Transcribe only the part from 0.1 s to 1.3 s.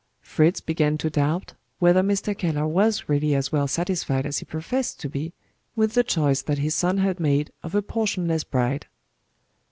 Fritz began to